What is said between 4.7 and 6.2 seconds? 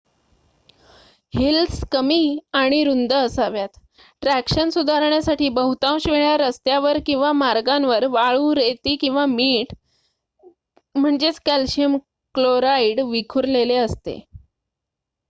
सुधारण्यासाठी बहुतांश